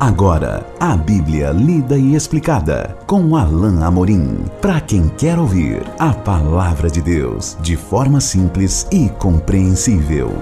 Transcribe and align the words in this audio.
Agora, 0.00 0.66
a 0.80 0.96
Bíblia 0.96 1.50
lida 1.50 1.94
e 1.94 2.14
explicada 2.14 2.96
com 3.06 3.36
Alain 3.36 3.82
Amorim. 3.82 4.46
Para 4.58 4.80
quem 4.80 5.10
quer 5.10 5.38
ouvir 5.38 5.82
a 5.98 6.14
palavra 6.14 6.88
de 6.88 7.02
Deus 7.02 7.54
de 7.60 7.76
forma 7.76 8.18
simples 8.18 8.88
e 8.90 9.10
compreensível. 9.10 10.32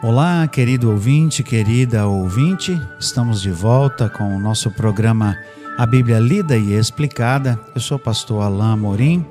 Olá, 0.00 0.46
querido 0.46 0.92
ouvinte, 0.92 1.42
querida 1.42 2.06
ouvinte. 2.06 2.80
Estamos 3.00 3.42
de 3.42 3.50
volta 3.50 4.08
com 4.08 4.36
o 4.36 4.38
nosso 4.38 4.70
programa 4.70 5.36
A 5.76 5.84
Bíblia 5.84 6.20
Lida 6.20 6.56
e 6.56 6.72
Explicada. 6.72 7.58
Eu 7.74 7.80
sou 7.80 7.96
o 7.96 8.00
pastor 8.00 8.44
Alain 8.44 8.74
Amorim. 8.74 9.26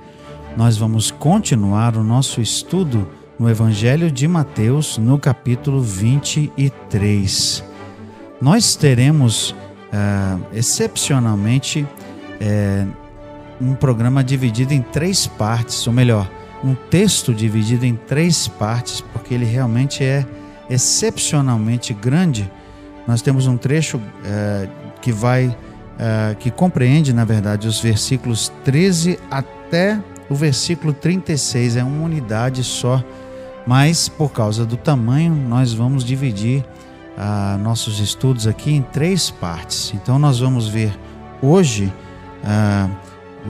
Nós 0.57 0.75
vamos 0.75 1.09
continuar 1.09 1.95
o 1.95 2.04
nosso 2.04 2.41
estudo 2.41 3.07
no 3.39 3.49
Evangelho 3.49 4.09
de 4.09 4.27
Mateus, 4.27 4.97
no 4.97 5.19
capítulo 5.19 5.82
23. 5.82 7.64
Nós 8.41 8.75
teremos, 8.75 9.51
uh, 9.51 10.41
excepcionalmente, 10.54 11.81
uh, 11.81 12.87
um 13.61 13.75
programa 13.75 14.23
dividido 14.23 14.73
em 14.73 14.81
três 14.81 15.28
partes, 15.28 15.86
ou 15.86 15.93
melhor, 15.93 16.29
um 16.64 16.73
texto 16.73 17.33
dividido 17.33 17.86
em 17.86 17.95
três 17.95 18.47
partes, 18.47 19.01
porque 19.14 19.33
ele 19.33 19.45
realmente 19.45 20.04
é 20.04 20.25
excepcionalmente 20.69 21.93
grande. 21.93 22.51
Nós 23.07 23.21
temos 23.21 23.45
um 23.45 23.56
trecho 23.56 23.97
uh, 23.97 24.69
que 25.01 25.11
vai, 25.11 25.56
que 26.39 26.51
compreende, 26.51 27.11
na 27.11 27.25
verdade, 27.25 27.67
os 27.67 27.79
versículos 27.79 28.51
13 28.64 29.17
até 29.31 30.00
o 30.29 30.36
versículo 30.36 30.93
36, 30.93 31.78
é 31.78 31.83
uma 31.83 32.03
unidade 32.03 32.64
só 32.64 33.03
mas 33.67 34.08
por 34.08 34.31
causa 34.31 34.66
do 34.66 34.78
tamanho, 34.78 35.36
nós 35.36 35.73
vamos 35.73 36.04
dividir 36.04 36.66
ah, 37.18 37.60
nossos 37.62 38.00
estudos 38.00 38.48
aqui 38.48 38.72
em 38.72 38.82
três 38.82 39.30
partes. 39.30 39.94
Então, 39.94 40.18
nós 40.18 40.40
vamos 40.40 40.70
ver 40.70 40.98
hoje 41.42 41.94
ah, 42.46 42.90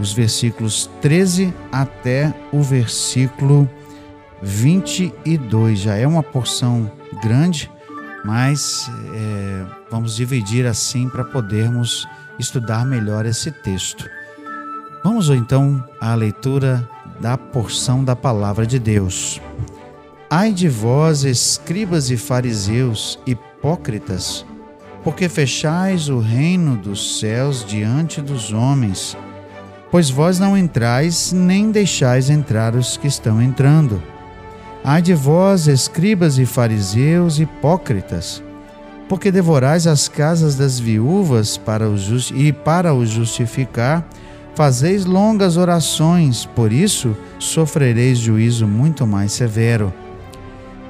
os 0.01 0.11
versículos 0.11 0.89
13 1.01 1.53
até 1.71 2.33
o 2.51 2.61
versículo 2.63 3.69
22. 4.41 5.79
Já 5.79 5.95
é 5.95 6.07
uma 6.07 6.23
porção 6.23 6.91
grande, 7.21 7.69
mas 8.23 8.89
é, 9.13 9.65
vamos 9.89 10.15
dividir 10.15 10.65
assim 10.65 11.09
para 11.09 11.23
podermos 11.23 12.07
estudar 12.37 12.85
melhor 12.85 13.25
esse 13.25 13.51
texto. 13.51 14.07
Vamos 15.03 15.29
então 15.29 15.83
à 15.99 16.13
leitura 16.13 16.87
da 17.19 17.37
porção 17.37 18.03
da 18.03 18.15
palavra 18.15 18.65
de 18.65 18.77
Deus. 18.77 19.41
Ai 20.29 20.51
de 20.51 20.67
vós, 20.67 21.23
escribas 21.23 22.11
e 22.11 22.17
fariseus, 22.17 23.17
hipócritas, 23.25 24.45
porque 25.01 25.29
fechais 25.29 26.09
o 26.09 26.19
reino 26.19 26.75
dos 26.75 27.17
céus 27.17 27.63
diante 27.63 28.19
dos 28.19 28.51
homens, 28.51 29.15
pois 29.89 30.09
vós 30.09 30.37
não 30.37 30.57
entrais 30.57 31.31
nem 31.31 31.71
deixais 31.71 32.29
entrar 32.29 32.75
os 32.75 32.97
que 32.97 33.07
estão 33.07 33.41
entrando. 33.41 34.03
Ai 34.83 35.01
de 35.01 35.13
vós, 35.13 35.65
escribas 35.65 36.37
e 36.37 36.45
fariseus, 36.45 37.39
hipócritas, 37.39 38.43
porque 39.07 39.31
devorais 39.31 39.87
as 39.87 40.09
casas 40.09 40.55
das 40.55 40.77
viúvas 40.77 41.55
para 41.55 41.87
os 41.87 42.33
e 42.35 42.51
para 42.51 42.93
os 42.93 43.11
justificar, 43.11 44.05
fazeis 44.55 45.05
longas 45.05 45.55
orações, 45.55 46.45
por 46.45 46.73
isso 46.73 47.15
sofrereis 47.39 48.17
juízo 48.17 48.67
muito 48.67 49.07
mais 49.07 49.31
severo. 49.31 49.93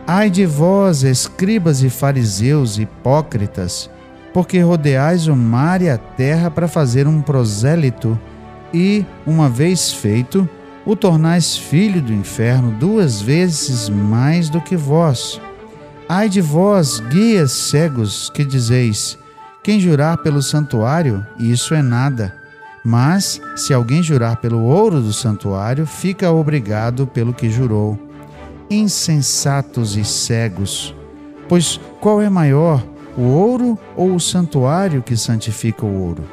Ai 0.09 0.30
de 0.30 0.45
vós, 0.45 1.03
escribas 1.03 1.83
e 1.83 1.89
fariseus 1.89 2.80
hipócritas, 2.80 3.89
porque 4.33 4.58
rodeais 4.58 5.27
o 5.27 5.36
mar 5.36 5.81
e 5.81 5.90
a 5.90 5.97
terra 5.97 6.50
para 6.50 6.66
fazer 6.66 7.06
um 7.06 7.22
prosélito, 7.22 8.18
e, 8.73 9.06
uma 9.25 9.50
vez 9.50 9.91
feito, 9.91 10.47
o 10.85 10.95
tornais 10.95 11.57
filho 11.57 12.01
do 12.01 12.13
inferno 12.13 12.72
duas 12.72 13.22
vezes 13.22 13.90
mais 13.90 14.50
do 14.50 14.62
que 14.62 14.78
vós. 14.78 15.41
Ai 16.07 16.29
de 16.29 16.39
vós, 16.39 17.01
guias 17.01 17.51
cegos, 17.51 18.29
que 18.29 18.45
dizeis: 18.45 19.19
quem 19.62 19.78
jurar 19.78 20.19
pelo 20.19 20.41
santuário, 20.41 21.28
isso 21.38 21.74
é 21.74 21.81
nada. 21.81 22.34
Mas, 22.81 23.41
se 23.57 23.74
alguém 23.74 24.01
jurar 24.01 24.38
pelo 24.38 24.63
ouro 24.63 25.01
do 25.01 25.12
santuário, 25.12 25.85
fica 25.85 26.31
obrigado 26.31 27.06
pelo 27.06 27.34
que 27.34 27.50
jurou 27.50 28.06
insensatos 28.69 29.95
e 29.95 30.03
cegos. 30.03 30.95
Pois 31.47 31.79
qual 32.00 32.22
é 32.22 32.29
maior, 32.29 32.83
o 33.17 33.22
ouro 33.22 33.79
ou 33.95 34.13
o 34.13 34.19
santuário 34.19 35.01
que 35.01 35.16
santifica 35.16 35.85
o 35.85 36.01
ouro? 36.01 36.23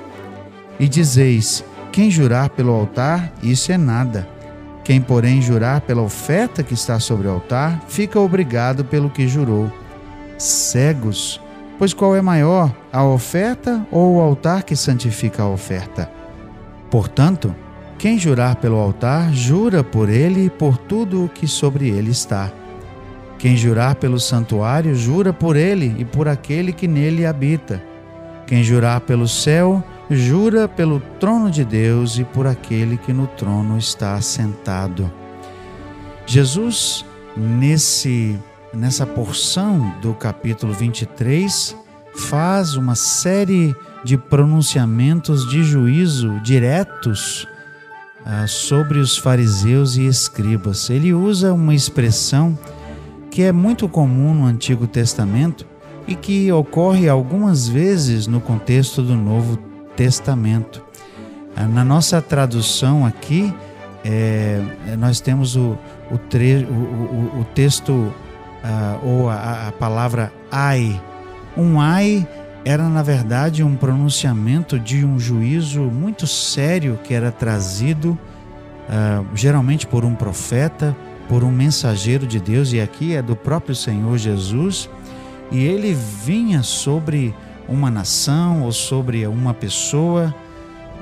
E 0.78 0.88
dizeis: 0.88 1.64
quem 1.92 2.10
jurar 2.10 2.50
pelo 2.50 2.72
altar, 2.72 3.32
isso 3.42 3.70
é 3.70 3.78
nada. 3.78 4.28
Quem, 4.82 5.00
porém, 5.00 5.40
jurar 5.40 5.80
pela 5.80 6.02
oferta 6.02 6.62
que 6.62 6.74
está 6.74 7.00
sobre 7.00 7.26
o 7.26 7.30
altar, 7.30 7.84
fica 7.88 8.18
obrigado 8.18 8.84
pelo 8.84 9.08
que 9.08 9.26
jurou. 9.26 9.72
Cegos, 10.36 11.40
pois 11.78 11.94
qual 11.94 12.14
é 12.14 12.20
maior, 12.20 12.74
a 12.92 13.04
oferta 13.04 13.86
ou 13.90 14.16
o 14.16 14.20
altar 14.20 14.64
que 14.64 14.76
santifica 14.76 15.44
a 15.44 15.48
oferta? 15.48 16.10
Portanto, 16.90 17.54
quem 18.04 18.18
jurar 18.18 18.56
pelo 18.56 18.76
altar, 18.76 19.32
jura 19.32 19.82
por 19.82 20.10
ele 20.10 20.44
e 20.44 20.50
por 20.50 20.76
tudo 20.76 21.24
o 21.24 21.28
que 21.30 21.46
sobre 21.46 21.88
ele 21.88 22.10
está. 22.10 22.52
Quem 23.38 23.56
jurar 23.56 23.94
pelo 23.94 24.20
santuário, 24.20 24.94
jura 24.94 25.32
por 25.32 25.56
ele 25.56 25.96
e 25.96 26.04
por 26.04 26.28
aquele 26.28 26.70
que 26.70 26.86
nele 26.86 27.24
habita. 27.24 27.82
Quem 28.46 28.62
jurar 28.62 29.00
pelo 29.00 29.26
céu, 29.26 29.82
jura 30.10 30.68
pelo 30.68 31.00
trono 31.18 31.50
de 31.50 31.64
Deus 31.64 32.18
e 32.18 32.24
por 32.24 32.46
aquele 32.46 32.98
que 32.98 33.10
no 33.10 33.26
trono 33.26 33.78
está 33.78 34.16
assentado. 34.16 35.10
Jesus, 36.26 37.06
nesse 37.34 38.38
nessa 38.74 39.06
porção 39.06 39.94
do 40.02 40.12
capítulo 40.12 40.74
23, 40.74 41.74
faz 42.14 42.76
uma 42.76 42.96
série 42.96 43.74
de 44.04 44.18
pronunciamentos 44.18 45.48
de 45.48 45.64
juízo 45.64 46.38
diretos 46.40 47.48
ah, 48.24 48.46
sobre 48.46 48.98
os 48.98 49.16
fariseus 49.16 49.96
e 49.96 50.06
escribas. 50.06 50.88
Ele 50.88 51.12
usa 51.12 51.52
uma 51.52 51.74
expressão 51.74 52.58
que 53.30 53.42
é 53.42 53.52
muito 53.52 53.88
comum 53.88 54.32
no 54.32 54.46
Antigo 54.46 54.86
Testamento 54.86 55.66
e 56.06 56.14
que 56.14 56.50
ocorre 56.52 57.08
algumas 57.08 57.68
vezes 57.68 58.26
no 58.26 58.40
contexto 58.40 59.02
do 59.02 59.14
Novo 59.14 59.58
Testamento. 59.96 60.82
Ah, 61.56 61.66
na 61.66 61.84
nossa 61.84 62.22
tradução 62.22 63.04
aqui, 63.04 63.52
é, 64.04 64.60
nós 64.98 65.20
temos 65.20 65.56
o, 65.56 65.78
o, 66.10 66.18
tre, 66.18 66.66
o, 66.68 67.40
o, 67.40 67.46
texto 67.54 68.12
ah, 68.62 68.98
ou 69.02 69.28
a, 69.28 69.68
a 69.68 69.72
palavra 69.72 70.32
ai. 70.50 71.00
Um 71.56 71.80
ai 71.80 72.26
era 72.64 72.88
na 72.88 73.02
verdade 73.02 73.62
um 73.62 73.76
pronunciamento 73.76 74.78
de 74.78 75.04
um 75.04 75.18
juízo 75.18 75.82
muito 75.82 76.26
sério 76.26 76.98
que 77.04 77.12
era 77.12 77.30
trazido 77.30 78.18
uh, 78.88 79.26
geralmente 79.34 79.86
por 79.86 80.04
um 80.04 80.14
profeta, 80.14 80.96
por 81.28 81.44
um 81.44 81.50
mensageiro 81.50 82.26
de 82.26 82.40
Deus, 82.40 82.72
e 82.72 82.80
aqui 82.80 83.14
é 83.14 83.22
do 83.22 83.36
próprio 83.36 83.74
Senhor 83.74 84.16
Jesus, 84.16 84.88
e 85.50 85.62
ele 85.62 85.94
vinha 85.94 86.62
sobre 86.62 87.34
uma 87.68 87.90
nação 87.90 88.62
ou 88.62 88.72
sobre 88.72 89.26
uma 89.26 89.54
pessoa, 89.54 90.34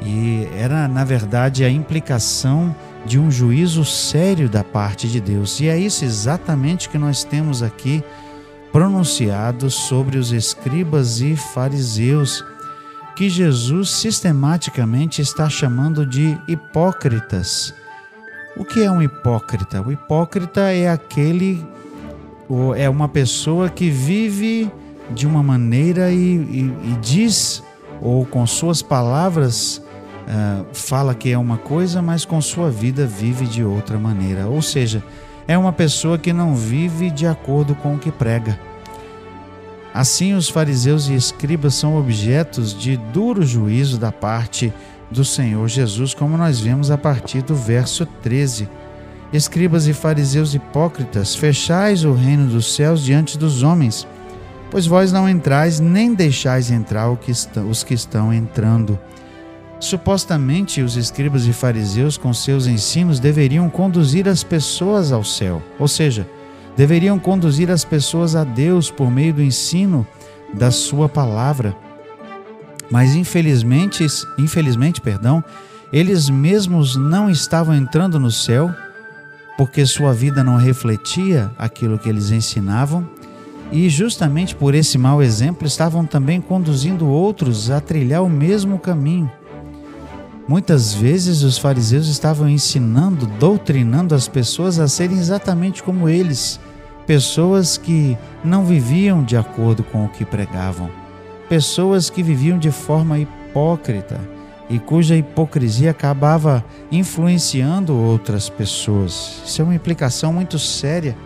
e 0.05 0.49
era 0.57 0.89
na 0.89 1.05
verdade 1.05 1.65
a 1.65 1.71
implicação 1.71 2.75
de 3.05 3.19
um 3.19 3.31
juízo 3.31 3.85
sério 3.85 4.49
da 4.49 4.63
parte 4.63 5.09
de 5.09 5.21
Deus. 5.21 5.61
E 5.61 5.69
é 5.69 5.79
isso 5.79 6.05
exatamente 6.05 6.89
que 6.89 6.99
nós 6.99 7.25
temos 7.25 7.63
aqui 7.63 8.03
pronunciados 8.73 9.75
sobre 9.75 10.17
os 10.17 10.33
escribas 10.33 11.21
e 11.21 11.37
fariseus, 11.37 12.43
que 13.15 13.29
Jesus 13.29 13.91
sistematicamente 13.91 15.21
está 15.21 15.49
chamando 15.51 16.07
de 16.07 16.39
hipócritas. 16.49 17.75
O 18.57 18.65
que 18.65 18.83
é 18.83 18.91
um 18.91 19.03
hipócrita? 19.03 19.83
O 19.83 19.93
hipócrita 19.93 20.73
é 20.73 20.89
aquele, 20.89 21.65
é 22.77 22.89
uma 22.89 23.09
pessoa 23.09 23.69
que 23.69 23.91
vive 23.91 24.71
de 25.11 25.27
uma 25.27 25.43
maneira 25.43 26.11
e, 26.11 26.37
e, 26.37 26.75
e 26.85 26.99
diz, 27.03 27.63
ou 28.01 28.25
com 28.25 28.47
suas 28.47 28.81
palavras, 28.81 29.83
uh, 30.27 30.67
fala 30.73 31.15
que 31.15 31.31
é 31.31 31.37
uma 31.37 31.59
coisa, 31.59 32.01
mas 32.01 32.25
com 32.25 32.41
sua 32.41 32.71
vida 32.71 33.07
vive 33.07 33.47
de 33.47 33.63
outra 33.63 33.99
maneira. 33.99 34.47
Ou 34.47 34.63
seja, 34.63 35.03
é 35.47 35.57
uma 35.57 35.73
pessoa 35.73 36.19
que 36.19 36.33
não 36.33 36.55
vive 36.55 37.11
de 37.11 37.27
acordo 37.27 37.75
com 37.75 37.95
o 37.95 37.99
que 37.99 38.11
prega. 38.11 38.59
Assim, 39.95 40.33
os 40.33 40.49
fariseus 40.49 41.09
e 41.09 41.15
escribas 41.15 41.75
são 41.75 41.99
objetos 41.99 42.73
de 42.73 42.97
duro 42.97 43.45
juízo 43.45 43.99
da 43.99 44.11
parte 44.11 44.73
do 45.11 45.25
Senhor 45.25 45.69
Jesus, 45.69 46.15
como 46.15 46.39
nós 46.39 46.59
vemos 46.59 46.91
a 46.91 46.97
partir 46.97 47.43
do 47.43 47.55
verso 47.55 48.07
13. 48.07 48.69
escribas 49.33 49.87
e 49.87 49.93
fariseus 49.93 50.55
hipócritas, 50.55 51.35
fechais 51.35 52.05
o 52.05 52.13
reino 52.13 52.49
dos 52.49 52.75
céus 52.75 53.03
diante 53.03 53.39
dos 53.39 53.63
homens, 53.63 54.07
pois 54.71 54.87
vós 54.87 55.11
não 55.13 55.29
entrais 55.29 55.81
nem 55.81 56.15
deixais 56.15 56.71
entrar 56.71 57.11
os 57.11 57.83
que 57.83 57.95
estão 57.95 58.33
entrando. 58.33 58.99
Supostamente, 59.83 60.81
os 60.81 60.97
escribas 60.97 61.45
e 61.45 61.53
fariseus, 61.53 62.17
com 62.17 62.33
seus 62.33 62.69
ensinos, 62.69 63.19
deveriam 63.19 63.69
conduzir 63.69 64.29
as 64.29 64.45
pessoas 64.45 65.11
ao 65.11 65.25
céu, 65.25 65.61
ou 65.77 65.89
seja, 65.89 66.25
deveriam 66.77 67.19
conduzir 67.19 67.69
as 67.69 67.85
pessoas 67.85 68.37
a 68.37 68.45
Deus 68.45 68.93
por 68.93 69.11
meio 69.11 69.35
do 69.35 69.43
ensino 69.43 70.07
da 70.55 70.71
sua 70.71 71.09
palavra. 71.09 71.77
Mas 72.93 73.17
infelizmente, 73.17 74.07
infelizmente, 74.39 75.01
perdão, 75.01 75.43
eles 75.93 76.31
mesmos 76.31 76.95
não 76.95 77.29
estavam 77.29 77.75
entrando 77.75 78.21
no 78.21 78.31
céu, 78.31 78.73
porque 79.59 79.85
sua 79.85 80.15
vida 80.15 80.45
não 80.45 80.59
refletia 80.59 81.51
aquilo 81.59 81.99
que 81.99 82.09
eles 82.09 82.31
ensinavam, 82.31 83.05
e 83.73 83.91
justamente 83.91 84.55
por 84.55 84.77
esse 84.77 84.97
mau 84.97 85.21
exemplo 85.21 85.67
estavam 85.67 86.07
também 86.07 86.41
conduzindo 86.41 87.09
outros 87.09 87.69
a 87.69 87.81
trilhar 87.81 88.23
o 88.23 88.31
mesmo 88.31 88.79
caminho. 88.79 89.29
Muitas 90.49 90.93
vezes 90.93 91.43
os 91.43 91.57
fariseus 91.57 92.09
estavam 92.09 92.49
ensinando, 92.49 93.27
doutrinando 93.27 94.15
as 94.15 94.27
pessoas 94.27 94.79
a 94.79 94.89
serem 94.89 95.19
exatamente 95.19 95.83
como 95.83 96.09
eles, 96.09 96.59
pessoas 97.07 97.79
que 97.79 98.19
não 98.45 98.65
viviam 98.65 99.23
de 99.23 99.37
acordo 99.37 99.85
com 99.85 100.05
o 100.05 100.09
que 100.09 100.25
pregavam, 100.25 100.91
pessoas 101.49 102.11
que 102.11 102.23
viviam 102.23 102.59
de 102.59 102.73
forma 102.73 103.21
hipócrita 103.21 104.21
e 104.69 104.79
cuja 104.79 105.15
hipocrisia 105.15 105.91
acabava 105.91 106.65
influenciando 106.91 107.95
outras 107.95 108.49
pessoas. 108.49 109.43
Isso 109.47 109.61
é 109.61 109.65
uma 109.65 109.75
implicação 109.75 110.33
muito 110.33 110.59
séria 110.59 111.17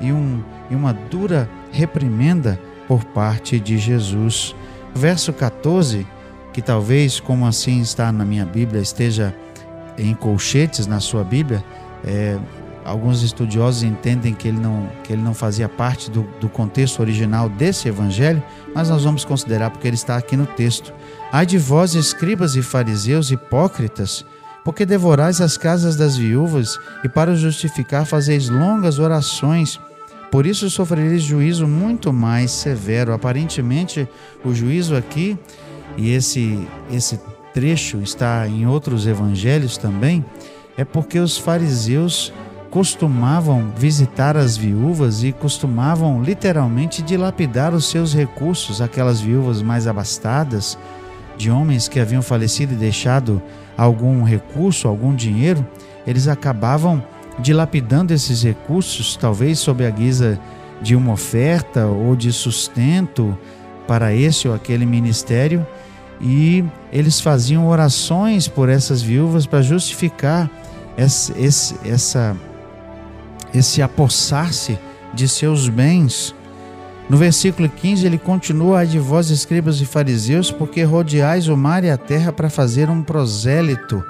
e, 0.00 0.10
um, 0.10 0.42
e 0.70 0.74
uma 0.74 0.92
dura 0.92 1.48
reprimenda 1.70 2.58
por 2.88 3.04
parte 3.04 3.60
de 3.60 3.78
Jesus. 3.78 4.54
Verso 4.94 5.32
14 5.32 6.06
que 6.54 6.62
talvez, 6.62 7.18
como 7.18 7.44
assim 7.46 7.80
está 7.80 8.12
na 8.12 8.24
minha 8.24 8.46
Bíblia, 8.46 8.80
esteja 8.80 9.34
em 9.98 10.14
colchetes 10.14 10.86
na 10.86 11.00
sua 11.00 11.24
Bíblia, 11.24 11.64
é, 12.04 12.38
alguns 12.84 13.22
estudiosos 13.22 13.82
entendem 13.82 14.32
que 14.32 14.46
ele 14.46 14.60
não, 14.60 14.88
que 15.02 15.12
ele 15.12 15.20
não 15.20 15.34
fazia 15.34 15.68
parte 15.68 16.08
do, 16.08 16.22
do 16.40 16.48
contexto 16.48 17.00
original 17.00 17.48
desse 17.48 17.88
evangelho, 17.88 18.40
mas 18.72 18.88
nós 18.88 19.02
vamos 19.02 19.24
considerar 19.24 19.70
porque 19.70 19.88
ele 19.88 19.96
está 19.96 20.16
aqui 20.16 20.36
no 20.36 20.46
texto. 20.46 20.94
Ai 21.32 21.44
de 21.44 21.58
vós, 21.58 21.96
escribas 21.96 22.54
e 22.54 22.62
fariseus 22.62 23.32
hipócritas, 23.32 24.24
porque 24.64 24.86
devorais 24.86 25.40
as 25.40 25.56
casas 25.56 25.96
das 25.96 26.16
viúvas 26.16 26.78
e 27.02 27.08
para 27.08 27.34
justificar 27.34 28.06
fazeis 28.06 28.48
longas 28.48 29.00
orações. 29.00 29.80
Por 30.30 30.46
isso 30.46 30.70
sofrereis 30.70 31.22
juízo 31.22 31.66
muito 31.66 32.12
mais 32.12 32.52
severo. 32.52 33.12
Aparentemente, 33.12 34.08
o 34.44 34.54
juízo 34.54 34.96
aqui 34.96 35.38
e 35.96 36.10
esse, 36.10 36.66
esse 36.90 37.20
trecho 37.52 37.98
está 37.98 38.46
em 38.48 38.66
outros 38.66 39.06
evangelhos 39.06 39.76
também, 39.76 40.24
é 40.76 40.84
porque 40.84 41.18
os 41.18 41.38
fariseus 41.38 42.32
costumavam 42.70 43.70
visitar 43.76 44.36
as 44.36 44.56
viúvas 44.56 45.22
e 45.22 45.30
costumavam 45.30 46.20
literalmente 46.20 47.02
dilapidar 47.02 47.72
os 47.72 47.84
seus 47.84 48.12
recursos, 48.12 48.80
aquelas 48.80 49.20
viúvas 49.20 49.62
mais 49.62 49.86
abastadas, 49.86 50.76
de 51.36 51.50
homens 51.50 51.86
que 51.86 52.00
haviam 52.00 52.22
falecido 52.22 52.72
e 52.72 52.76
deixado 52.76 53.40
algum 53.76 54.24
recurso, 54.24 54.88
algum 54.88 55.14
dinheiro, 55.14 55.64
eles 56.06 56.28
acabavam 56.28 57.02
dilapidando 57.38 58.12
esses 58.12 58.42
recursos, 58.42 59.16
talvez 59.16 59.58
sob 59.58 59.84
a 59.84 59.90
guisa 59.90 60.38
de 60.82 60.94
uma 60.94 61.12
oferta 61.12 61.86
ou 61.86 62.14
de 62.14 62.32
sustento 62.32 63.36
para 63.86 64.14
esse 64.14 64.48
ou 64.48 64.54
aquele 64.54 64.86
ministério, 64.86 65.66
e 66.20 66.64
eles 66.92 67.20
faziam 67.20 67.66
orações 67.66 68.48
por 68.48 68.68
essas 68.68 69.02
viúvas 69.02 69.46
para 69.46 69.62
justificar 69.62 70.50
esse, 70.96 71.32
esse, 71.38 71.76
essa, 71.84 72.36
esse 73.52 73.82
apossar-se 73.82 74.78
de 75.12 75.28
seus 75.28 75.68
bens. 75.68 76.34
No 77.08 77.16
versículo 77.16 77.68
15 77.68 78.06
ele 78.06 78.18
continua: 78.18 78.86
de 78.86 78.98
vós, 78.98 79.30
escribas 79.30 79.80
e 79.80 79.84
fariseus, 79.84 80.50
porque 80.50 80.82
rodeais 80.82 81.48
o 81.48 81.56
mar 81.56 81.84
e 81.84 81.90
a 81.90 81.96
terra 81.96 82.32
para 82.32 82.48
fazer 82.48 82.88
um 82.88 83.02
prosélito. 83.02 84.02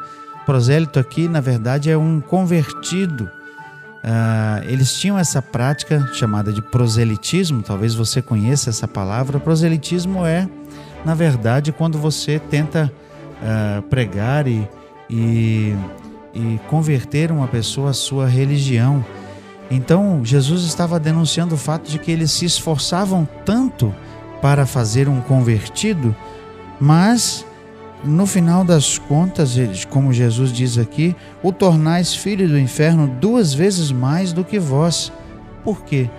Prosélito 0.46 0.98
aqui, 0.98 1.26
na 1.26 1.40
verdade, 1.40 1.90
é 1.90 1.96
um 1.96 2.20
convertido. 2.20 3.24
Uh, 4.04 4.62
eles 4.68 4.92
tinham 4.92 5.18
essa 5.18 5.40
prática 5.40 6.06
chamada 6.12 6.52
de 6.52 6.60
proselitismo, 6.60 7.62
talvez 7.62 7.94
você 7.94 8.20
conheça 8.20 8.68
essa 8.68 8.86
palavra. 8.86 9.40
Proselitismo 9.40 10.26
é 10.26 10.46
na 11.04 11.14
verdade, 11.14 11.72
quando 11.72 11.98
você 11.98 12.38
tenta 12.38 12.92
uh, 13.42 13.82
pregar 13.82 14.46
e, 14.46 14.66
e, 15.08 15.74
e 16.32 16.60
converter 16.68 17.30
uma 17.30 17.46
pessoa 17.46 17.90
à 17.90 17.92
sua 17.92 18.26
religião. 18.26 19.04
Então, 19.70 20.24
Jesus 20.24 20.64
estava 20.64 20.98
denunciando 20.98 21.54
o 21.54 21.58
fato 21.58 21.90
de 21.90 21.98
que 21.98 22.10
eles 22.10 22.30
se 22.30 22.44
esforçavam 22.44 23.28
tanto 23.44 23.94
para 24.40 24.66
fazer 24.66 25.08
um 25.08 25.20
convertido, 25.20 26.14
mas 26.78 27.46
no 28.04 28.26
final 28.26 28.62
das 28.64 28.98
contas, 28.98 29.56
como 29.86 30.12
Jesus 30.12 30.52
diz 30.52 30.76
aqui, 30.76 31.16
o 31.42 31.50
tornais 31.50 32.14
filho 32.14 32.46
do 32.46 32.58
inferno 32.58 33.08
duas 33.08 33.54
vezes 33.54 33.90
mais 33.90 34.32
do 34.32 34.44
que 34.44 34.58
vós. 34.58 35.10
Por 35.64 35.82
quê? 35.82 36.10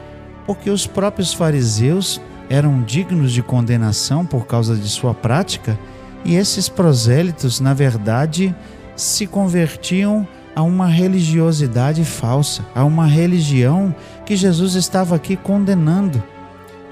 Porque 0.47 0.69
os 0.71 0.87
próprios 0.87 1.33
fariseus 1.33 2.19
eram 2.49 2.81
dignos 2.81 3.31
de 3.31 3.41
condenação 3.41 4.25
por 4.25 4.45
causa 4.45 4.75
de 4.75 4.87
sua 4.87 5.13
prática, 5.13 5.77
e 6.23 6.35
esses 6.35 6.67
prosélitos, 6.67 7.59
na 7.59 7.73
verdade, 7.73 8.55
se 8.95 9.27
convertiam 9.27 10.27
a 10.55 10.63
uma 10.63 10.87
religiosidade 10.87 12.03
falsa, 12.05 12.65
a 12.73 12.83
uma 12.83 13.05
religião 13.05 13.93
que 14.25 14.35
Jesus 14.35 14.75
estava 14.75 15.15
aqui 15.15 15.35
condenando. 15.35 16.23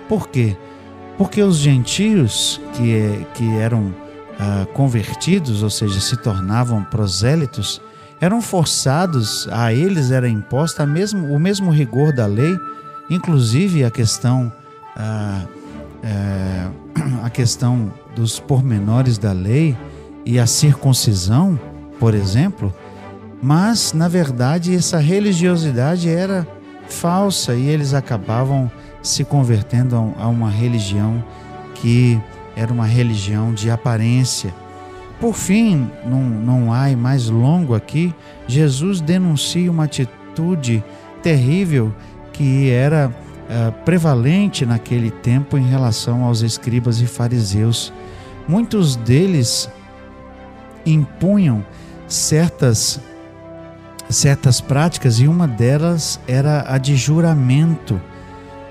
Por 0.10 0.28
quê? 0.28 0.56
Porque 1.18 1.42
os 1.42 1.58
gentios 1.58 2.60
que, 2.74 2.96
é, 2.96 3.26
que 3.34 3.50
eram 3.58 3.94
ah, 4.40 4.68
convertidos, 4.74 5.64
ou 5.64 5.70
seja, 5.70 6.00
se 6.02 6.18
tornavam 6.18 6.84
prosélitos, 6.84 7.82
eram 8.20 8.42
forçados, 8.42 9.48
a 9.52 9.74
eles 9.74 10.12
era 10.12 10.28
imposta 10.28 10.86
mesmo, 10.86 11.34
o 11.34 11.40
mesmo 11.40 11.72
rigor 11.72 12.14
da 12.14 12.26
lei, 12.26 12.56
inclusive 13.10 13.84
a 13.84 13.92
questão 13.92 14.52
a, 14.96 15.46
é, 16.04 16.68
a 17.24 17.30
questão 17.30 17.92
dos 18.16 18.40
pormenores 18.40 19.18
da 19.18 19.32
lei 19.32 19.78
e 20.26 20.40
a 20.40 20.46
circuncisão, 20.46 21.60
por 22.00 22.14
exemplo, 22.14 22.74
mas 23.42 23.94
na 23.94 24.08
verdade 24.08 24.74
essa 24.74 24.98
religiosidade 25.00 26.10
era 26.10 26.48
falsa 26.88 27.54
e 27.54 27.68
eles 27.68 27.94
acabavam 27.94 28.72
se 29.02 29.24
convertendo 29.26 29.96
a 30.18 30.28
uma 30.28 30.50
religião 30.50 31.24
que 31.76 32.22
era 32.56 32.72
uma 32.72 32.86
religião 32.86 33.54
de 33.54 33.70
aparência. 33.70 34.54
Por 35.20 35.34
fim, 35.34 35.90
não, 36.06 36.22
não 36.22 36.74
há 36.74 36.96
mais 36.96 37.30
longo 37.30 37.76
aqui, 37.76 38.14
Jesus 38.48 39.02
denuncia 39.02 39.70
uma 39.70 39.86
atitude 39.86 40.84
terrível 41.22 41.94
que 42.32 42.70
era 42.70 43.14
prevalente 43.86 44.66
naquele 44.66 45.12
tempo 45.12 45.58
em 45.58 45.68
relação 45.68 46.24
aos 46.24 46.42
escribas 46.42 47.02
e 47.02 47.06
fariseus. 47.06 47.94
Muitos 48.48 48.96
deles 48.96 49.70
impunham 50.86 51.66
certas 52.08 53.00
certas 54.10 54.62
práticas 54.62 55.20
e 55.20 55.28
uma 55.28 55.48
delas 55.48 56.20
era 56.28 56.66
a 56.68 56.78
de 56.78 56.96
juramento. 56.96 58.00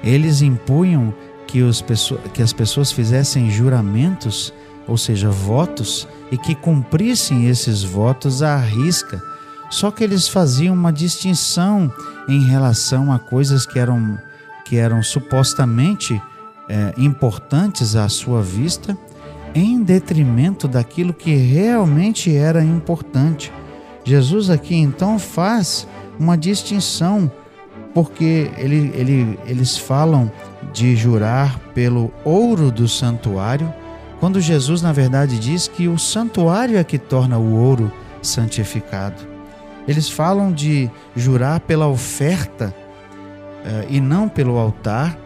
Eles 0.02 0.42
impunham 0.42 1.12
que, 1.46 1.62
os, 1.62 1.84
que 2.32 2.42
as 2.42 2.52
pessoas 2.52 2.92
fizessem 2.92 3.50
juramentos, 3.50 4.52
ou 4.86 4.96
seja, 4.96 5.30
votos, 5.30 6.06
e 6.30 6.38
que 6.38 6.54
cumprissem 6.54 7.46
esses 7.46 7.82
votos 7.82 8.42
à 8.42 8.56
risca. 8.56 9.20
Só 9.70 9.90
que 9.90 10.04
eles 10.04 10.28
faziam 10.28 10.74
uma 10.74 10.92
distinção 10.92 11.92
em 12.28 12.44
relação 12.44 13.12
a 13.12 13.18
coisas 13.18 13.66
que 13.66 13.78
eram 13.78 14.18
que 14.72 14.78
eram 14.78 15.02
supostamente 15.02 16.18
é, 16.66 16.94
importantes 16.96 17.94
à 17.94 18.08
sua 18.08 18.40
vista, 18.40 18.96
em 19.54 19.82
detrimento 19.82 20.66
daquilo 20.66 21.12
que 21.12 21.34
realmente 21.34 22.34
era 22.34 22.64
importante. 22.64 23.52
Jesus 24.02 24.48
aqui 24.48 24.74
então 24.74 25.18
faz 25.18 25.86
uma 26.18 26.38
distinção, 26.38 27.30
porque 27.92 28.50
ele, 28.56 28.90
ele, 28.94 29.38
eles 29.44 29.76
falam 29.76 30.32
de 30.72 30.96
jurar 30.96 31.58
pelo 31.74 32.10
ouro 32.24 32.70
do 32.70 32.88
santuário, 32.88 33.70
quando 34.20 34.40
Jesus, 34.40 34.80
na 34.80 34.90
verdade, 34.90 35.38
diz 35.38 35.68
que 35.68 35.86
o 35.86 35.98
santuário 35.98 36.78
é 36.78 36.84
que 36.84 36.96
torna 36.96 37.36
o 37.36 37.58
ouro 37.58 37.92
santificado. 38.22 39.22
Eles 39.86 40.08
falam 40.08 40.50
de 40.50 40.90
jurar 41.14 41.60
pela 41.60 41.88
oferta 41.88 42.74
e 43.88 44.00
não 44.00 44.28
pelo 44.28 44.58
altar, 44.58 45.16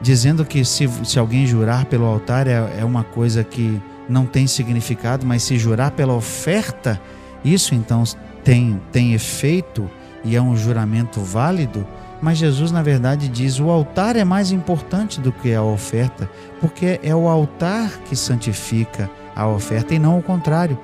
dizendo 0.00 0.44
que 0.44 0.64
se, 0.64 0.88
se 1.04 1.18
alguém 1.18 1.46
jurar 1.46 1.86
pelo 1.86 2.04
altar 2.04 2.46
é, 2.46 2.78
é 2.78 2.84
uma 2.84 3.04
coisa 3.04 3.42
que 3.42 3.80
não 4.08 4.24
tem 4.24 4.46
significado, 4.46 5.26
mas 5.26 5.42
se 5.42 5.58
jurar 5.58 5.90
pela 5.90 6.14
oferta, 6.14 7.00
isso 7.44 7.74
então 7.74 8.02
tem, 8.42 8.80
tem 8.90 9.12
efeito 9.12 9.90
e 10.24 10.34
é 10.34 10.42
um 10.42 10.56
juramento 10.56 11.20
válido. 11.20 11.86
Mas 12.20 12.38
Jesus, 12.38 12.72
na 12.72 12.82
verdade, 12.82 13.28
diz: 13.28 13.60
o 13.60 13.70
altar 13.70 14.16
é 14.16 14.24
mais 14.24 14.50
importante 14.50 15.20
do 15.20 15.30
que 15.30 15.54
a 15.54 15.62
oferta, 15.62 16.28
porque 16.60 16.98
é 17.02 17.14
o 17.14 17.28
altar 17.28 17.90
que 18.08 18.16
santifica 18.16 19.08
a 19.36 19.46
oferta 19.46 19.94
e 19.94 19.98
não 19.98 20.18
o 20.18 20.22
contrário. 20.22 20.78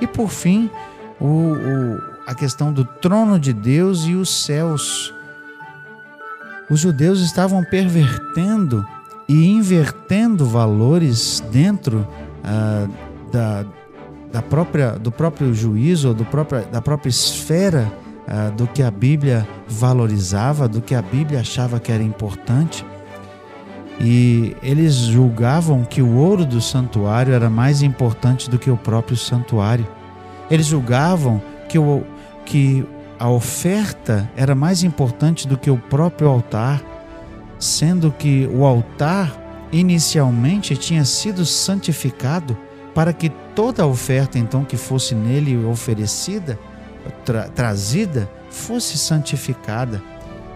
E 0.00 0.06
por 0.06 0.30
fim, 0.30 0.70
o, 1.20 1.26
o, 1.26 2.00
a 2.26 2.34
questão 2.34 2.72
do 2.72 2.84
trono 2.84 3.38
de 3.38 3.52
Deus 3.52 4.04
e 4.04 4.14
os 4.14 4.44
céus. 4.44 5.14
Os 6.70 6.80
judeus 6.80 7.20
estavam 7.20 7.64
pervertendo 7.64 8.84
e 9.28 9.48
invertendo 9.48 10.46
valores 10.46 11.42
dentro 11.50 12.06
ah, 12.44 12.86
da, 13.32 13.64
da 14.32 14.42
própria, 14.42 14.92
do 14.92 15.10
próprio 15.10 15.54
juízo, 15.54 16.14
do 16.14 16.24
próprio, 16.24 16.64
da 16.66 16.80
própria 16.80 17.10
esfera 17.10 17.90
ah, 18.26 18.50
do 18.50 18.66
que 18.66 18.82
a 18.82 18.90
Bíblia 18.90 19.46
valorizava, 19.66 20.68
do 20.68 20.82
que 20.82 20.94
a 20.94 21.02
Bíblia 21.02 21.40
achava 21.40 21.80
que 21.80 21.90
era 21.90 22.02
importante. 22.02 22.84
E 24.00 24.56
eles 24.62 24.94
julgavam 24.94 25.84
que 25.84 26.00
o 26.00 26.16
ouro 26.16 26.44
do 26.44 26.60
santuário 26.60 27.34
era 27.34 27.50
mais 27.50 27.82
importante 27.82 28.48
do 28.48 28.58
que 28.58 28.70
o 28.70 28.76
próprio 28.76 29.16
santuário. 29.16 29.86
Eles 30.50 30.66
julgavam 30.66 31.42
que, 31.68 31.78
o, 31.78 32.04
que 32.46 32.86
a 33.18 33.28
oferta 33.28 34.30
era 34.36 34.54
mais 34.54 34.82
importante 34.82 35.48
do 35.48 35.56
que 35.56 35.70
o 35.70 35.76
próprio 35.76 36.28
altar, 36.28 36.82
sendo 37.58 38.12
que 38.12 38.48
o 38.52 38.64
altar 38.64 39.68
inicialmente 39.72 40.76
tinha 40.76 41.04
sido 41.04 41.44
santificado 41.44 42.56
para 42.94 43.12
que 43.12 43.28
toda 43.54 43.82
a 43.82 43.86
oferta 43.86 44.38
então 44.38 44.64
que 44.64 44.76
fosse 44.76 45.14
nele 45.14 45.64
oferecida, 45.64 46.58
tra 47.24 47.48
trazida, 47.48 48.30
fosse 48.50 48.96
santificada. 48.96 50.02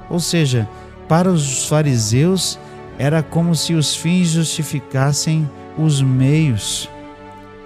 Ou 0.08 0.20
seja, 0.20 0.68
para 1.08 1.30
os 1.30 1.68
fariseus 1.68 2.58
era 2.98 3.22
como 3.22 3.54
se 3.54 3.74
os 3.74 3.94
fins 3.96 4.28
justificassem 4.28 5.48
os 5.76 6.00
meios 6.00 6.88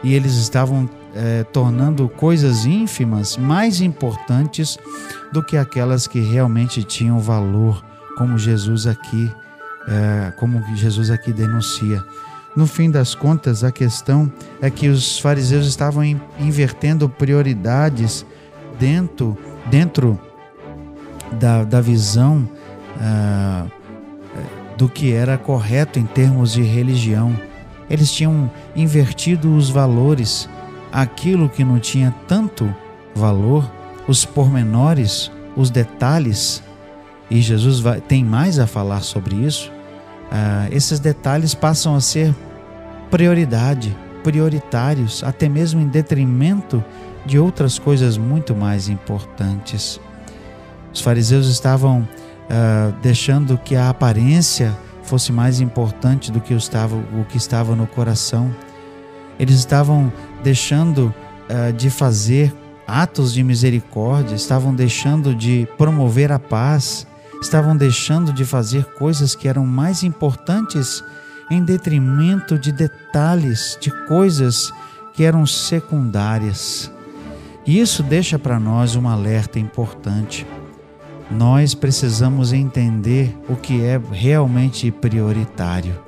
e 0.03 0.15
eles 0.15 0.35
estavam 0.35 0.89
é, 1.17 1.45
tornando 1.45 2.09
coisas 2.09 2.67
ínfimas 2.67 3.37
mais 3.37 3.81
importantes 3.81 4.79
do 5.33 5.43
que 5.43 5.57
aquelas 5.57 6.07
que 6.07 6.21
realmente 6.21 6.85
tinham 6.85 7.19
valor, 7.19 7.85
como 8.17 8.39
Jesus 8.39 8.87
aqui, 8.87 9.31
é, 9.89 10.33
como 10.33 10.63
Jesus 10.77 11.11
aqui 11.11 11.33
denuncia. 11.33 12.05
No 12.55 12.67
fim 12.67 12.91
das 12.91 13.15
contas, 13.15 13.65
a 13.65 13.73
questão 13.73 14.33
é 14.63 14.71
que 14.71 14.89
os 14.89 15.19
fariseus 15.19 15.67
estavam 15.67 16.03
invertendo 16.39 17.09
prioridades 17.09 18.25
dentro, 18.79 19.37
dentro 19.71 20.19
da, 21.33 21.65
da 21.65 21.81
visão 21.81 22.49
ah, 22.99 23.67
do 24.77 24.89
que 24.89 25.13
era 25.13 25.39
correto 25.39 25.99
em 25.99 26.05
termos 26.05 26.53
de 26.53 26.63
religião. 26.63 27.35
Eles 27.89 28.13
tinham 28.13 28.51
invertido 28.75 29.55
os 29.55 29.71
valores, 29.71 30.49
aquilo 30.97 31.51
que 31.51 31.63
não 31.63 31.79
tinha 31.79 32.11
tanto 32.27 32.75
valor, 33.15 33.71
os 34.09 34.25
pormenores, 34.25 35.31
os 35.55 35.69
detalhes, 35.69 36.63
e 37.31 37.43
Jesus 37.43 37.81
vai, 37.81 38.01
tem 38.01 38.25
mais 38.25 38.59
a 38.59 38.67
falar 38.67 39.03
sobre 39.03 39.37
isso. 39.37 39.71
Ah, 40.33 40.69
esses 40.71 40.99
detalhes 40.99 41.55
passam 41.55 41.95
a 41.95 42.01
ser 42.01 42.35
prioridade, 43.11 43.95
prioritários, 44.25 45.23
até 45.23 45.51
mesmo 45.51 45.83
em 45.83 45.87
detrimento 45.87 46.83
de 47.27 47.39
outras 47.39 47.79
coisas 47.79 48.17
muito 48.17 48.55
mais 48.57 48.89
importantes. 48.89 50.01
Os 50.95 51.03
fariseus 51.03 51.47
estavam 51.49 52.01
uh, 52.01 52.95
deixando 53.03 53.59
que 53.59 53.77
a 53.77 53.91
aparência 53.91 54.75
fosse 55.03 55.31
mais 55.31 55.61
importante 55.61 56.33
do 56.33 56.41
que 56.41 56.55
o, 56.55 56.57
estava, 56.57 56.97
o 56.97 57.25
que 57.29 57.37
estava 57.37 57.77
no 57.77 57.87
coração. 57.87 58.51
Eles 59.39 59.57
estavam 59.57 60.13
deixando 60.43 61.15
uh, 61.49 61.73
de 61.73 61.91
fazer 61.91 62.55
atos 62.87 63.33
de 63.33 63.43
misericórdia, 63.43 64.35
estavam 64.35 64.75
deixando 64.75 65.35
de 65.35 65.67
promover 65.77 66.31
a 66.31 66.39
paz, 66.39 67.07
estavam 67.43 67.77
deixando 67.77 68.33
de 68.33 68.45
fazer 68.45 68.85
coisas 68.85 69.35
que 69.35 69.49
eram 69.49 69.67
mais 69.67 70.03
importantes 70.03 71.03
em 71.51 71.63
detrimento 71.63 72.59
de 72.59 72.73
detalhes, 72.73 73.77
de 73.81 73.91
coisas 74.07 74.73
que 75.15 75.25
eram 75.25 75.47
secundárias. 75.47 76.91
E 77.67 77.81
isso 77.81 78.03
deixa 78.03 78.39
para 78.39 78.61
nós 78.61 78.95
um 78.95 79.09
alerta 79.09 79.59
importante. 79.59 80.47
Nós 81.31 81.75
precisamos 81.75 82.53
entender 82.53 83.37
o 83.49 83.57
que 83.57 83.83
é 83.83 84.01
realmente 84.13 84.91
prioritário. 84.93 86.06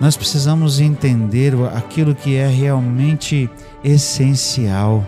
Nós 0.00 0.16
precisamos 0.16 0.80
entender 0.80 1.54
aquilo 1.74 2.14
que 2.14 2.36
é 2.36 2.46
realmente 2.46 3.50
essencial. 3.82 5.04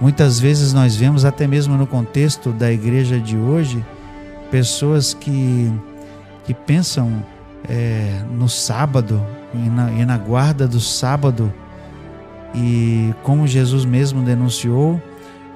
Muitas 0.00 0.40
vezes 0.40 0.72
nós 0.72 0.96
vemos, 0.96 1.24
até 1.24 1.46
mesmo 1.46 1.76
no 1.76 1.86
contexto 1.86 2.52
da 2.52 2.72
igreja 2.72 3.20
de 3.20 3.36
hoje, 3.36 3.84
pessoas 4.50 5.12
que, 5.12 5.72
que 6.44 6.54
pensam 6.54 7.22
é, 7.68 8.22
no 8.30 8.48
sábado 8.48 9.24
e 9.54 9.68
na, 9.68 9.92
e 9.92 10.04
na 10.04 10.16
guarda 10.16 10.66
do 10.66 10.80
sábado. 10.80 11.52
E 12.54 13.14
como 13.22 13.46
Jesus 13.46 13.84
mesmo 13.84 14.22
denunciou, 14.22 15.00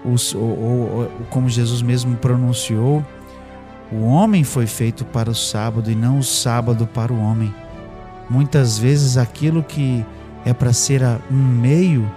os, 0.05 0.35
ou, 0.35 0.43
ou, 0.43 1.13
como 1.31 1.49
Jesus 1.49 1.83
mesmo 1.83 2.17
pronunciou, 2.17 3.05
o 3.91 4.03
homem 4.05 4.45
foi 4.45 4.67
feito 4.67 5.05
para 5.05 5.31
o 5.31 5.35
sábado 5.35 5.91
e 5.91 5.95
não 5.95 6.19
o 6.19 6.23
sábado 6.23 6.87
para 6.87 7.13
o 7.13 7.19
homem. 7.19 7.53
Muitas 8.29 8.79
vezes 8.79 9.17
aquilo 9.17 9.63
que 9.63 10.05
é 10.45 10.53
para 10.53 10.73
ser 10.73 11.03
um 11.31 11.37
meio 11.37 12.11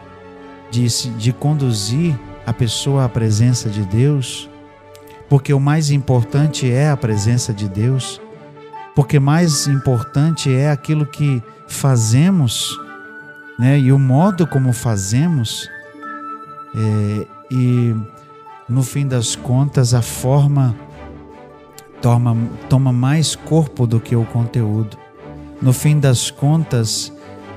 de, 0.71 0.87
de 1.17 1.33
conduzir 1.33 2.17
a 2.45 2.53
pessoa 2.53 3.05
à 3.05 3.09
presença 3.09 3.69
de 3.69 3.83
Deus, 3.83 4.49
porque 5.27 5.53
o 5.53 5.59
mais 5.59 5.91
importante 5.91 6.69
é 6.71 6.89
a 6.89 6.97
presença 6.97 7.53
de 7.53 7.67
Deus 7.67 8.19
porque 8.99 9.17
mais 9.17 9.65
importante 9.65 10.53
é 10.53 10.69
aquilo 10.69 11.05
que 11.05 11.41
fazemos, 11.69 12.77
né? 13.57 13.79
E 13.79 13.93
o 13.93 13.97
modo 13.97 14.45
como 14.45 14.73
fazemos, 14.73 15.69
é, 16.75 17.27
e 17.49 17.95
no 18.67 18.83
fim 18.83 19.07
das 19.07 19.37
contas 19.37 19.93
a 19.93 20.01
forma 20.01 20.75
toma, 22.01 22.35
toma 22.67 22.91
mais 22.91 23.37
corpo 23.37 23.87
do 23.87 24.01
que 24.01 24.17
o 24.17 24.25
conteúdo. 24.25 24.97
No 25.61 25.73
fim 25.73 25.99
das 25.99 26.31
contas, 26.31 27.11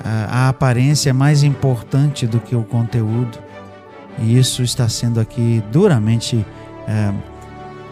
a, 0.05 0.49
aparência 0.49 1.11
é 1.11 1.13
mais 1.13 1.43
importante 1.43 2.27
do 2.27 2.41
que 2.41 2.57
o 2.57 2.65
conteúdo. 2.65 3.39
E 4.19 4.37
isso 4.37 4.63
está 4.63 4.89
sendo 4.89 5.21
aqui 5.21 5.63
duramente 5.71 6.45
é, 6.87 7.13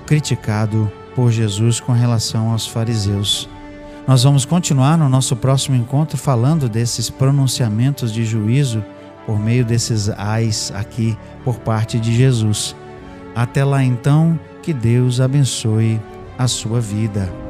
criticado 0.06 0.90
por 1.14 1.30
Jesus 1.30 1.80
com 1.80 1.92
relação 1.92 2.50
aos 2.50 2.66
fariseus. 2.66 3.48
Nós 4.06 4.24
vamos 4.24 4.44
continuar 4.44 4.98
no 4.98 5.08
nosso 5.08 5.36
próximo 5.36 5.76
encontro 5.76 6.18
falando 6.18 6.68
desses 6.68 7.08
pronunciamentos 7.08 8.12
de 8.12 8.24
juízo 8.24 8.84
por 9.24 9.38
meio 9.38 9.64
desses 9.64 10.08
ais 10.08 10.72
aqui 10.74 11.16
por 11.44 11.58
parte 11.60 12.00
de 12.00 12.14
Jesus. 12.14 12.74
Até 13.34 13.64
lá 13.64 13.84
então, 13.84 14.38
que 14.62 14.72
Deus 14.72 15.20
abençoe 15.20 16.00
a 16.36 16.48
sua 16.48 16.80
vida. 16.80 17.49